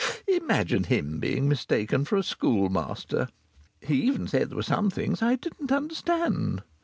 Imagine 0.27 0.85
him 0.85 1.19
being 1.19 1.47
mistaken 1.47 2.05
for 2.05 2.17
a 2.17 2.23
schoolmaster! 2.23 3.27
He 3.81 4.01
even 4.01 4.27
said 4.27 4.49
there 4.49 4.55
were 4.57 4.63
some 4.63 4.89
things 4.89 5.21
I 5.21 5.35
didn't 5.35 5.71
understand! 5.71 6.63